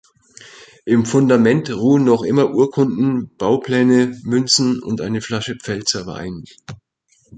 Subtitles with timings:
[0.83, 6.43] Im Fundament ruhen noch immer Urkunden, Baupläne, Münzen und eine Flasche Pfälzer Wein.